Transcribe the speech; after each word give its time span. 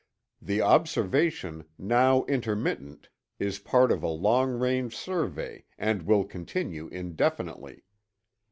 The 0.41 0.61
observation, 0.61 1.65
now 1.77 2.23
intermittent, 2.23 3.09
is 3.37 3.59
part 3.59 3.91
of 3.91 4.01
a 4.01 4.07
long 4.07 4.49
range 4.51 4.97
survey 4.97 5.65
and 5.77 6.07
will 6.07 6.23
continue 6.23 6.87
indefinitely. 6.87 7.83